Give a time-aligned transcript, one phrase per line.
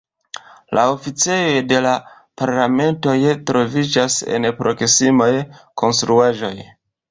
[0.77, 1.91] La oficejoj de la
[2.43, 5.31] parlamentanoj troviĝas en proksimaj
[5.85, 6.55] konstruaĵoj.